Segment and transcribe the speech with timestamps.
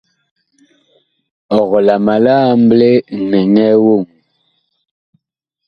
[1.59, 2.89] Ɔg la ma li amble
[3.29, 4.03] nɛŋɛɛ voŋ?